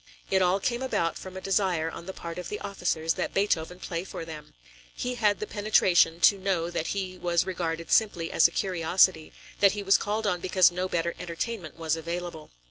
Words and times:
It 0.31 0.41
all 0.41 0.59
came 0.59 0.81
about 0.81 1.15
from 1.19 1.37
a 1.37 1.41
desire 1.41 1.91
on 1.91 2.07
the 2.07 2.11
part 2.11 2.39
of 2.39 2.49
the 2.49 2.59
officers 2.61 3.13
that 3.13 3.35
Beethoven 3.35 3.77
play 3.79 4.03
for 4.03 4.25
them. 4.25 4.55
He 4.95 5.13
had 5.13 5.39
the 5.39 5.45
penetration 5.45 6.19
to 6.21 6.39
know 6.39 6.71
that 6.71 6.87
he 6.87 7.19
was 7.19 7.45
regarded 7.45 7.91
simply 7.91 8.31
as 8.31 8.47
a 8.47 8.51
curiosity, 8.51 9.31
that 9.59 9.73
he 9.73 9.83
was 9.83 9.99
called 9.99 10.25
on 10.25 10.41
because 10.41 10.71
no 10.71 10.87
better 10.89 11.13
entertainment 11.19 11.77
was 11.77 11.95
available. 11.95 12.49